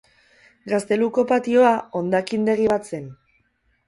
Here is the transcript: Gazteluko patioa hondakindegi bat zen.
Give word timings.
Gazteluko 0.71 1.23
patioa 1.31 1.73
hondakindegi 1.99 2.65
bat 2.73 2.89
zen. 2.93 3.07